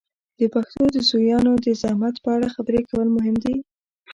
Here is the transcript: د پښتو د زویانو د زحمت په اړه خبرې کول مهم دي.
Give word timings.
د 0.39 0.41
پښتو 0.53 0.83
د 0.95 0.97
زویانو 1.09 1.51
د 1.65 1.67
زحمت 1.81 2.15
په 2.23 2.29
اړه 2.35 2.53
خبرې 2.55 2.81
کول 2.89 3.07
مهم 3.15 3.35
دي. 3.43 3.55